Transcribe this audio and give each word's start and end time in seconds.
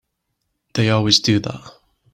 They 0.73 0.89
always 0.89 1.19
do 1.19 1.37
that. 1.41 1.73